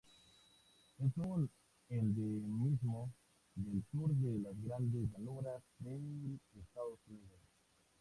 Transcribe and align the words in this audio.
Es 0.97 1.15
un 1.15 1.47
endemismo 1.87 3.13
del 3.53 3.83
sur 3.91 4.09
de 4.15 4.39
las 4.39 4.53
Grandes 4.63 5.11
Llanuras 5.11 5.61
del 5.77 6.39
Estados 6.59 6.99
Unidos. 7.05 7.39